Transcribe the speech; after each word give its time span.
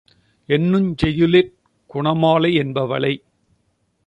என்னுஞ் 0.49 0.89
செய்யுளிற் 1.03 1.51
Gunamalai 1.89 2.51
யென்பவளைக் 2.57 3.23